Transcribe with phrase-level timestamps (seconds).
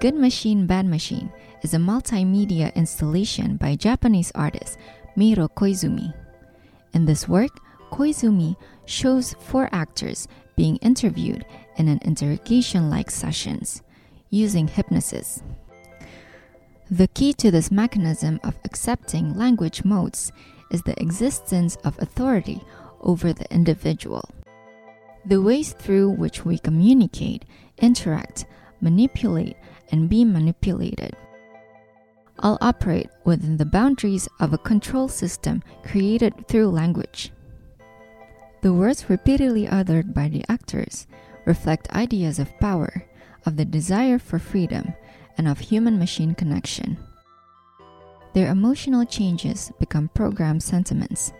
[0.00, 4.78] Good Machine, Bad Machine is a multimedia installation by Japanese artist
[5.16, 6.14] Meiro Koizumi.
[6.94, 7.50] In this work,
[7.90, 8.54] Koizumi
[8.86, 11.44] shows four actors being interviewed
[11.78, 13.82] in an interrogation like sessions
[14.30, 15.42] using hypnosis.
[16.88, 20.30] The key to this mechanism of accepting language modes
[20.70, 22.62] is the existence of authority
[23.00, 24.30] over the individual.
[25.26, 27.44] The ways through which we communicate,
[27.78, 28.46] interact,
[28.80, 29.56] manipulate,
[29.90, 31.16] and be manipulated
[32.40, 37.32] all operate within the boundaries of a control system created through language.
[38.62, 41.06] The words repeatedly uttered by the actors
[41.44, 43.04] reflect ideas of power,
[43.46, 44.94] of the desire for freedom,
[45.36, 46.98] and of human machine connection.
[48.34, 51.32] Their emotional changes become programmed sentiments.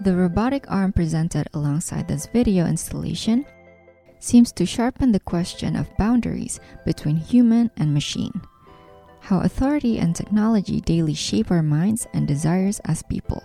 [0.00, 3.44] The robotic arm presented alongside this video installation
[4.22, 8.40] seems to sharpen the question of boundaries between human and machine.
[9.20, 13.42] How authority and technology daily shape our minds and desires as people.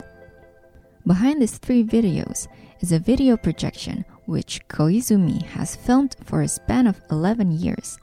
[1.05, 2.47] Behind these three videos
[2.79, 7.97] is a video projection which Koizumi has filmed for a span of 11 years.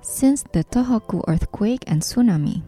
[0.00, 2.62] Since the Tohoku earthquake and tsunami,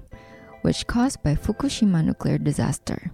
[0.60, 3.10] which caused by Fukushima nuclear disaster.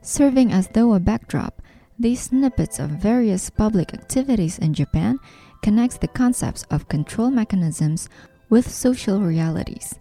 [0.00, 1.60] Serving as though a backdrop,
[1.98, 5.18] these snippets of various public activities in Japan
[5.62, 8.08] connects the concepts of control mechanisms
[8.50, 9.94] with social realities.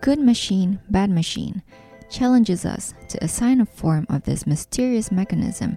[0.00, 1.62] Good machine, bad machine
[2.10, 5.76] challenges us to assign a form of this mysterious mechanism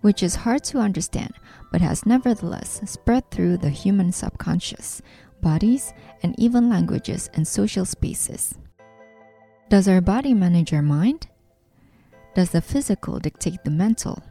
[0.00, 1.32] which is hard to understand
[1.72, 5.02] but has nevertheless spread through the human subconscious,
[5.40, 8.54] bodies, and even languages and social spaces.
[9.68, 11.28] Does our body manage our mind?
[12.34, 14.22] Does the physical dictate the mental?